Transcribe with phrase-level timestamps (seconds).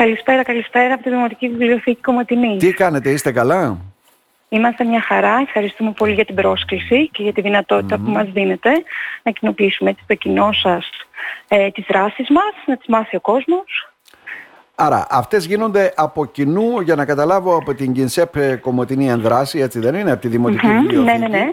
[0.00, 2.56] Καλησπέρα, καλησπέρα από τη Δημοτική Βιβλιοθήκη Κομματινή.
[2.56, 3.78] Τι κάνετε, είστε καλά;
[4.48, 5.36] Είμαστε μια χαρά.
[5.46, 8.70] Ευχαριστούμε πολύ για την πρόσκληση και για τη δυνατότητα που μας δίνετε
[9.22, 10.90] να κοινοποιήσουμε έτσι το κοινό σας
[11.48, 13.92] ε, τις δράσεις μας, να τις μάθει ο κόσμος.
[14.74, 19.94] Άρα, αυτές γίνονται από κοινού, για να καταλάβω, από την Κινσέπ Κομωτινή Ενδράση, έτσι δεν
[19.94, 21.18] είναι, από τη Δημοτική Μμμ, Βιβλιοθήκη.
[21.18, 21.50] ναι, ναι, ναι.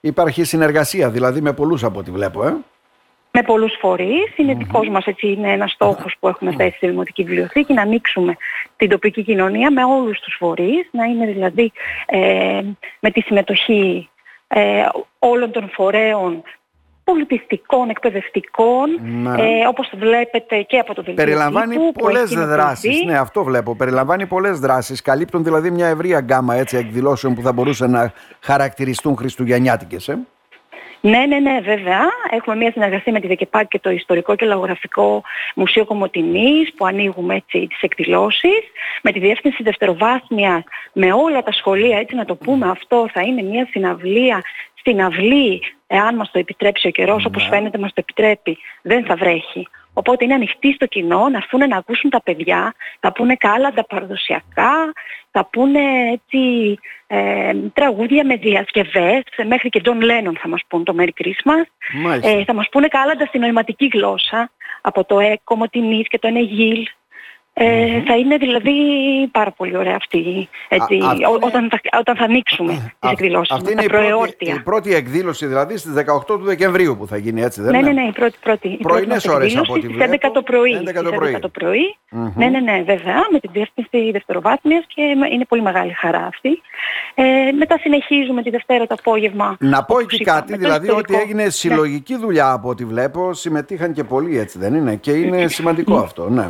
[0.00, 2.56] Υπάρχει συνεργασία, δηλαδή με πολλούς από ό,τι βλέπω, ε.
[3.32, 4.32] Με πολλούς φορείς.
[4.36, 8.36] Είναι δικός μας έτσι, είναι ένας στόχος που έχουμε θέσει στη Δημοτική Βιβλιοθήκη, να ανοίξουμε
[8.76, 11.72] την τοπική κοινωνία με όλους τους φορείς, να είναι δηλαδή
[12.06, 12.60] ε,
[13.00, 14.08] με τη συμμετοχή
[14.48, 14.60] ε,
[15.18, 16.42] όλων των φορέων
[17.04, 18.88] πολιτιστικών, εκπαιδευτικών,
[19.22, 19.42] Ναι.
[19.42, 22.80] ε, όπως το βλέπετε και από το βιβλίο Περιλαμβάνει τύπου, που πολλές έχει δράσεις.
[22.82, 23.06] κοινοποιηθεί.
[23.06, 23.74] Ναι, αυτό βλέπω.
[23.76, 25.02] Περιλαμβάνει πολλές δράσεις.
[25.02, 30.08] Καλύπτουν δηλαδή μια ευρεία γκάμα έτσι, εκδηλώσεων που θα μπορούσαν να χαρακτηριστούν χριστουγεννιάτικες.
[30.08, 30.18] Ε.
[31.00, 32.00] Ναι, ναι, ναι, βέβαια.
[32.30, 35.22] Έχουμε μια συνεργασία με τη ΔΕΚΕΠΑΚ και το Ιστορικό και Λαγογραφικό
[35.54, 38.60] Μουσείο Κομωτινής που ανοίγουμε έτσι τις εκδηλώσεις.
[39.02, 43.42] Με τη Διεύθυνση Δευτεροβάθμιας, με όλα τα σχολεία, έτσι να το πούμε αυτό, θα είναι
[43.42, 44.42] μια συναυλία
[44.74, 49.16] στην αυλή, εάν μας το επιτρέψει ο καιρός, όπως φαίνεται μας το επιτρέπει, δεν θα
[49.16, 49.68] βρέχει.
[49.92, 54.92] Οπότε είναι ανοιχτή στο κοινό να έρθουν να ακούσουν τα παιδιά, θα πούνε κάλαντα παραδοσιακά,
[55.30, 55.80] θα πούνε
[56.12, 61.64] έτσι ε, τραγούδια με διασκευές, μέχρι και John Lennon θα μας πούν το Merry Christmas.
[62.02, 62.30] Μάλιστα.
[62.30, 66.86] Ε, θα μας πούνε κάλαντα στην νοηματική γλώσσα, από το ΕΚΟ, Μοτινής και το ΕΝΕΓΙΛ.
[67.62, 68.72] Ε, Θα είναι δηλαδή
[69.32, 73.08] πάρα πολύ ωραία αυτή, έτσι, Α, αυτό ό- είναι- όταν, θα, όταν θα ανοίξουμε τις
[73.08, 74.54] Α- εκδηλώσεις Αυτή μας, είναι τα η πρώτη, προεόρτια.
[74.54, 77.92] η πρώτη εκδήλωση δηλαδή στις 18 του Δεκεμβρίου που θα γίνει έτσι δεν Ναι, είναι;
[77.92, 78.68] ναι, ναι, η πρώτη, πρώτη.
[78.68, 80.10] η πρώτη Πρωινές μας ώρες εκδήλωση από ό,τι στις βλέπω.
[80.10, 80.72] 11 το πρωί.
[80.76, 81.32] 11 το στις πρωί.
[81.34, 81.96] 11 το πρωί.
[82.10, 82.32] Μμμ.
[82.36, 86.60] Ναι, ναι, ναι, βέβαια, με την διεύθυνση δευτεροβάθμιας και με- είναι πολύ μεγάλη χαρά αυτή.
[87.14, 87.24] Ε,
[87.58, 89.56] μετά συνεχίζουμε τη Δευτέρα το απόγευμα.
[89.60, 91.22] Να πω όπως εκεί είπαμε, κάτι, το δηλαδή ότι ιστορικό.
[91.22, 91.50] έγινε Ναι.
[91.50, 96.30] συλλογική δουλειά από ό,τι βλέπω, συμμετείχαν και πολλοί έτσι δεν είναι; Και είναι σημαντικό αυτό,
[96.30, 96.48] ναι.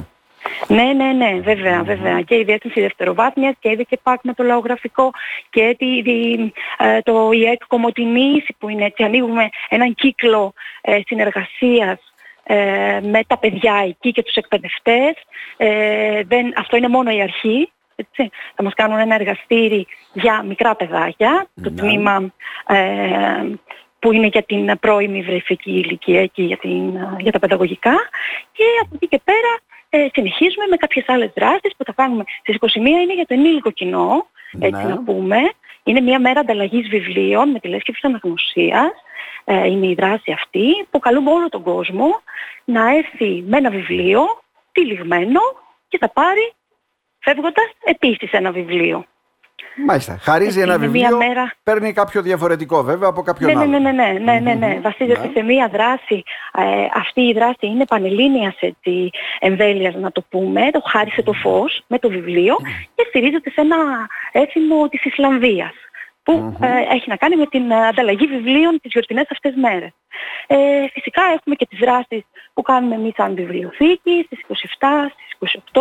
[0.69, 2.21] Ναι, ναι, ναι, βέβαια, βέβαια.
[2.23, 5.11] Και η Διεύθυνση Δευτεροβάθμιας και η ΔΚΠΑΚ με το λαογραφικό
[5.51, 11.99] και τη, τη- ε, το ΙΕΚ Κομωτινής που είναι έτσι, ανοίγουμε έναν κύκλο ε, συνεργασίας
[12.43, 15.13] ε, με τα παιδιά εκεί και τους εκπαιδευτές.
[15.57, 17.73] Ε, δεν, αυτό είναι μόνο η αρχή.
[17.97, 18.31] Έτσι.
[18.55, 21.77] Θα μας κάνουν ένα εργαστήρι για μικρά παιδάκια, το Ναι.
[21.81, 22.33] τμήμα
[22.67, 22.79] ε,
[23.99, 27.95] που είναι για την πρώιμη βρεφική ηλικία και για, την, για τα παιδαγωγικά
[28.53, 29.59] και από εκεί και πέρα
[29.91, 33.71] ε, συνεχίζουμε με κάποιες άλλες δράσεις που θα κάνουμε στις 21 είναι για το ενήλικο
[33.71, 34.27] κοινό,
[34.61, 34.89] έτσι Ναι.
[34.89, 35.39] να πούμε.
[35.83, 38.91] Είναι μια μέρα ανταλλαγής βιβλίων με τη λέσκευση αναγνωσίας.
[39.45, 42.21] Ε, είναι η δράση αυτή που καλούμε όλο τον κόσμο
[42.65, 44.23] να έρθει με ένα βιβλίο
[44.73, 45.41] τυλιγμένο
[45.89, 46.53] και θα πάρει
[47.19, 49.05] φεύγοντας επίσης ένα βιβλίο.
[49.87, 50.19] Μάλιστα.
[50.21, 53.77] Χαρίζει Έτσι, ένα είναι μια βιβλίο, μέρα- παίρνει κάποιο διαφορετικό βέβαια από κάποιον Ναι, ναι,
[53.77, 53.79] άλλο.
[53.79, 54.75] ναι, ναι, ναι, ναι, ναι, ναι.
[54.75, 54.81] Μμμ.
[54.83, 55.31] Βασίζεται Ναι.
[55.35, 56.23] σε μία δράση.
[56.59, 60.71] Ε, αυτή η δράση είναι πανελλήνιας έτσι, εμβέλειας να το πούμε.
[60.71, 62.57] Το χάρισε το φως με το βιβλίο
[62.95, 63.77] και στηρίζεται σε ένα
[64.33, 65.73] έθιμο της Ισλανδίας
[66.31, 69.91] που ε, έχει να κάνει με την ε, ανταλλαγή βιβλίων τις γιορτινές αυτές μέρες.
[70.47, 70.57] Ε,
[70.93, 72.23] φυσικά έχουμε και τις δράσεις
[72.55, 74.53] που κάνουμε εμείς σαν βιβλιοθήκη στις 27,
[75.37, 75.81] στις 28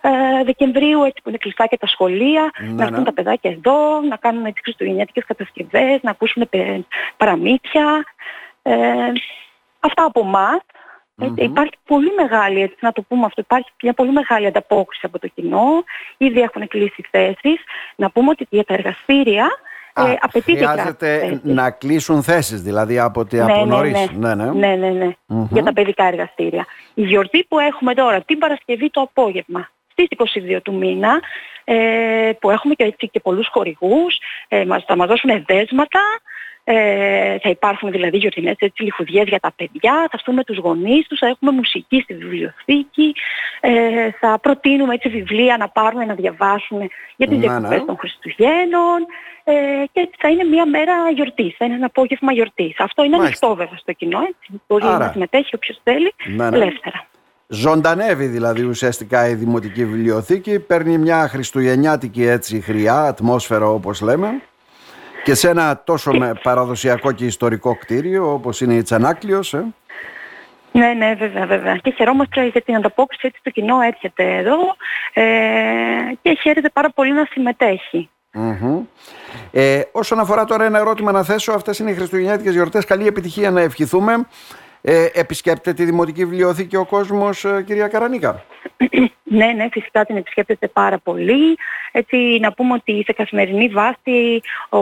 [0.00, 3.04] ε, Δεκεμβρίου, έτσι που είναι κλειστά και τα σχολεία, Ναι, να έρθουν ναι.
[3.04, 6.80] τα παιδάκια εδώ, να κάνουν τις χριστουγεννιάτικες κατασκευές, να ακούσουν πε-
[7.16, 8.04] παραμύθια.
[8.62, 8.76] Ε,
[9.80, 10.60] αυτά από εμάς.
[11.22, 15.18] Έτσι, Υπάρχει πολύ μεγάλη, έτσι, να το πούμε αυτό, υπάρχει μια πολύ μεγάλη ανταπόκριση από
[15.18, 15.84] το κοινό.
[16.16, 17.60] Ήδη έχουν κλείσει θέσεις.
[17.96, 19.50] Να πούμε ότι για τα εργαστήρια
[19.94, 21.40] Α, ε, απαιτείται κράτηση χρειάζεται θέσης.
[21.42, 24.10] να κλείσουν θέσεις, δηλαδή από, τη, Ναι, από ναι, νωρίς.
[24.12, 24.34] ναι.
[24.34, 24.44] ναι.
[24.44, 25.10] Ναι, ναι, ναι.
[25.50, 26.66] Για τα παιδικά εργαστήρια.
[26.94, 30.06] Η γιορτή που έχουμε τώρα, την Παρασκευή το απόγευμα, στις
[30.56, 31.20] 22 του μήνα,
[31.64, 34.18] ε, που έχουμε και, έτσι, και πολλούς χορηγούς,
[34.48, 36.00] ε, μας, θα μας δώσουν δέσματα,
[36.72, 41.06] ε, θα υπάρχουν δηλαδή γιορτινές έτσι, λιχουδιές για τα παιδιά, θα έρθουν με τους γονείς
[41.06, 43.14] τους, θα έχουμε μουσική στη βιβλιοθήκη,
[43.60, 43.70] ε,
[44.20, 46.78] θα προτείνουμε έτσι βιβλία να πάρουν να διαβάσουν
[47.16, 47.84] για τις Ναι, διακοπές ναι.
[47.86, 48.98] των Χριστουγέννων
[49.44, 49.52] ε,
[49.92, 52.74] και έτσι θα είναι μια μέρα γιορτής, θα είναι ένα απόγευμα γιορτής.
[52.78, 53.46] Αυτό είναι Μάλιστα.
[53.46, 54.60] ανοιχτό βέβαια στο κοινό, έτσι.
[54.68, 54.98] μπορεί Άρα.
[54.98, 56.56] να συμμετέχει όποιος θέλει Ναι, ναι.
[56.56, 57.04] ελεύθερα.
[57.52, 64.42] Ζωντανεύει δηλαδή ουσιαστικά η Δημοτική Βιβλιοθήκη, παίρνει μια χριστουγεννιάτικη έτσι χρειά, ατμόσφαιρα όπως λέμε
[65.24, 69.54] και σε ένα τόσο με παραδοσιακό και ιστορικό κτίριο όπως είναι η Τσανάκλειος.
[69.54, 69.64] Ε.
[70.72, 71.76] Ναι, ναι, βέβαια, βέβαια.
[71.76, 74.56] Και χαιρόμαστε για την ανταπόκριση έτσι το κοινό έρχεται εδώ
[75.12, 75.22] ε,
[76.22, 78.10] και χαίρεται πάρα πολύ να συμμετέχει.
[78.32, 78.80] Μμμ.
[79.52, 83.50] Ε, όσον αφορά τώρα ένα ερώτημα να θέσω, αυτές είναι οι χριστουγεννιάτικες γιορτές, καλή επιτυχία
[83.50, 84.26] να ευχηθούμε.
[84.82, 88.44] Ε, επισκέπτεται τη Δημοτική Βιβλιοθήκη ο κόσμος, ε, κυρία Καρανίκα.
[89.38, 91.56] ναι, ναι, φυσικά την επισκέπτεται πάρα πολύ.
[91.92, 94.78] Έτσι, να πούμε ότι σε καθημερινή βάση ο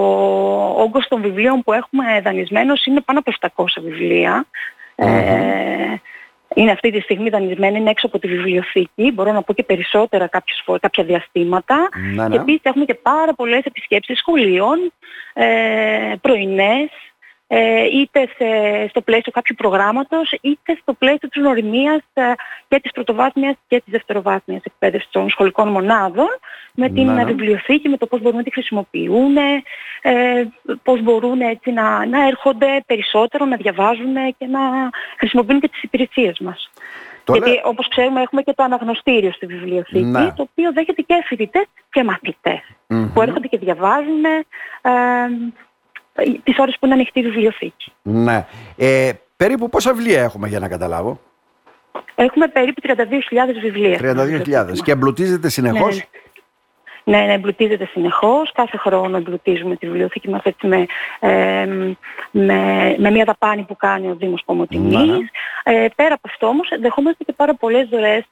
[0.83, 3.33] όγκος των βιβλίων που έχουμε δανεισμένος είναι πάνω από
[3.65, 4.47] 700 βιβλία.
[4.95, 5.95] Ε,
[6.55, 9.13] είναι αυτή τη στιγμή δανεισμένη, είναι έξω από τη βιβλιοθήκη.
[9.15, 11.89] Μπορώ να πω και περισσότερα κάποιες, κάποια διαστήματα.
[12.15, 12.29] Ναι, ναι.
[12.29, 14.93] Και επίσης έχουμε και πάρα πολλές επισκέψεις σχολείων,
[15.33, 15.47] ε,
[16.21, 17.08] πρωινές, ε,
[17.93, 18.47] είτε σε,
[18.89, 22.23] στο πλαίσιο κάποιου προγράμματος, είτε στο πλαίσιο της γνωριμίας ε,
[22.69, 26.29] και της πρωτοβάθμιας και της δευτεροβάθμιας εκπαίδευσης των σχολικών μονάδων,
[26.75, 27.25] με την Ναι.
[27.25, 30.49] βιβλιοθήκη, με το πώς μπορούν να τη χρησιμοποιούν, ε,
[30.83, 34.61] πώς μπορούν έτσι να, να έρχονται περισσότερο, να διαβάζουν και να
[35.19, 36.71] χρησιμοποιούν και τις υπηρεσίες μας.
[37.25, 40.33] Το Γιατί λέ- όπως ξέρουμε έχουμε και το αναγνωστήριο στη βιβλιοθήκη, Ναι.
[40.33, 43.13] το οποίο δέχεται και φοιτητές και μαθητές Μμμ.
[43.13, 44.91] που έρχονται και διαβάζουν ε,
[46.45, 47.93] τις ώρες που είναι ανοιχτή η βιβλιοθήκη.
[48.03, 48.47] Ναι.
[48.77, 51.21] Ε, περίπου πόσα βιβλία έχουμε για να καταλάβω;
[52.15, 53.95] Έχουμε περίπου 32.000 βιβλία.
[53.99, 54.15] στην 32.000.
[54.17, 54.83] βιβλιοθήκη μας.
[54.83, 56.03] Και εμπλουτίζεται συνεχώς; Ναι.
[57.09, 58.53] Ναι, ναι, εμπλουτίζεται συνεχώς.
[58.53, 60.87] Κάθε χρόνο εμπλουτίζουμε τη βιβλιοθήκη μας έτσι με,
[61.21, 61.67] ε,
[62.31, 64.95] με, με μια δαπάνη που κάνει ο Δήμος Κομωτινής.
[64.95, 65.17] Ναι.
[65.63, 68.25] Ε, πέρα από αυτό όμως δεχόμαστε και πάρα πολλές δωρές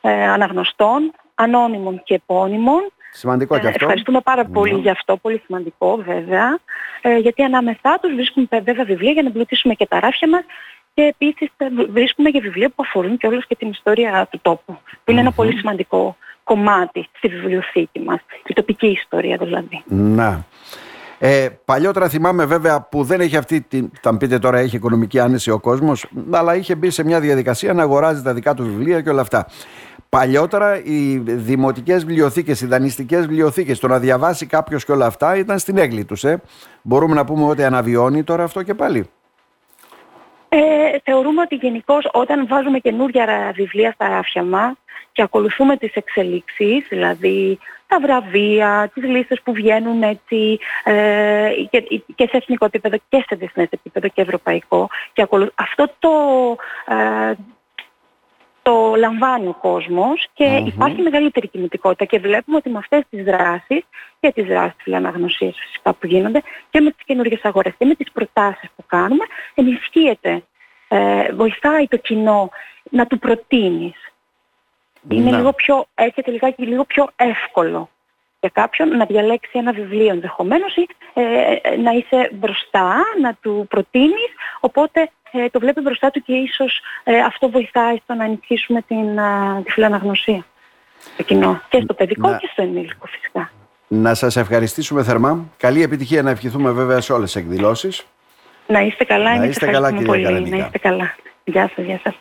[0.00, 2.92] ε, αναγνωστών, ανώνυμων και επώνυμων.
[3.16, 3.84] Σημαντικό και Ε, αυτό.
[3.84, 4.80] Ευχαριστούμε πάρα πολύ Ναι.
[4.80, 6.58] γι' αυτό, πολύ σημαντικό βέβαια,
[7.00, 10.42] ε, γιατί ανάμεσά τους βρίσκουμε βέβαια βιβλία για να εμπλουτίσουμε και τα ράφια μας
[10.94, 14.38] και επίσης ε, β- βρίσκουμε και βιβλία που αφορούν και όλος και την ιστορία του
[14.42, 19.82] τόπου, που είναι ένα πολύ σημαντικό κομμάτι στη βιβλιοθήκη μας, η τοπική ιστορία δηλαδή.
[19.86, 20.44] Να.
[21.18, 23.90] Ε, παλιότερα θυμάμαι βέβαια που δεν έχει αυτή την.
[24.00, 27.72] Θα μου πείτε τώρα έχει οικονομική άνεση ο κόσμος, αλλά είχε μπει σε μια διαδικασία
[27.72, 29.46] να αγοράζει τα δικά του βιβλία και όλα αυτά.
[30.08, 35.58] Παλιότερα οι δημοτικές βιβλιοθήκες, οι δανειστικές βιβλιοθήκες, το να διαβάσει κάποιος και όλα αυτά ήταν
[35.58, 36.24] στην έγκλη τους.
[36.24, 36.40] Ε.
[36.82, 39.06] Μπορούμε να πούμε ότι αναβιώνει τώρα αυτό και πάλι.
[40.58, 44.72] Ε, θεωρούμε ότι γενικώς όταν βάζουμε καινούργια ρα- βιβλία στα ράφια μας
[45.12, 52.26] και ακολουθούμε τις εξελίξεις, δηλαδή τα βραβεία, τις λίστες που βγαίνουν έτσι ε, και, και
[52.26, 55.52] σε εθνικό επίπεδο και σε διεθνές επίπεδο και ευρωπαϊκό και ακολου...
[55.54, 56.10] αυτό το,
[56.86, 57.32] ε,
[58.66, 60.66] το λαμβάνει ο κόσμος και Μμμ.
[60.66, 63.84] υπάρχει μεγαλύτερη κινητικότητα και βλέπουμε ότι με αυτές τις δράσεις
[64.20, 68.12] και τις δράσεις φιλαναγνωσίας φυσικά που γίνονται και με τις καινούργιες αγορές και με τις
[68.12, 69.24] προτάσεις που κάνουμε
[69.54, 70.42] ενισχύεται,
[70.88, 72.50] ε, βοηθάει το κοινό
[72.90, 74.12] να του προτείνεις.
[75.08, 75.36] Είναι Να.
[75.36, 77.88] λίγο πιο, έρχεται λιγάκι λίγο πιο εύκολο
[78.40, 81.22] για κάποιον να διαλέξει ένα βιβλίο ενδεχομένως ή ε,
[81.62, 84.30] ε, να είσαι μπροστά, να του προτείνεις,
[84.60, 85.10] οπότε
[85.44, 89.62] ε, το βλέπει μπροστά του και ίσως ε, αυτό βοηθάει στο να ενισχύσουμε την, α,
[89.64, 90.44] τη φιλαναγνωσία.
[91.16, 91.60] Το κοινό.
[91.68, 92.36] Και στο παιδικό Να.
[92.36, 93.50] και στο ενήλικο φυσικά.
[93.88, 95.44] Να σας ευχαριστήσουμε θερμά.
[95.56, 98.06] Καλή επιτυχία να ευχηθούμε βέβαια σε όλες τις εκδηλώσεις.
[98.66, 100.34] Να είστε καλά, Να εμείς είστε καλά, ευχαριστούμε κυρία πολύ.
[100.34, 100.56] Καρανίκα.
[100.56, 101.14] Να είστε καλά.
[101.44, 102.14] Γεια σας, γεια σας.